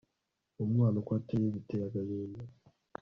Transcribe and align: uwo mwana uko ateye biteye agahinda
uwo 0.57 0.65
mwana 0.73 0.95
uko 1.01 1.11
ateye 1.19 1.47
biteye 1.55 1.83
agahinda 1.87 2.41